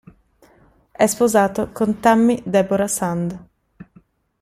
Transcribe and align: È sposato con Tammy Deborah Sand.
È 0.91 1.05
sposato 1.05 1.69
con 1.71 1.99
Tammy 1.99 2.41
Deborah 2.43 2.87
Sand. 2.87 3.45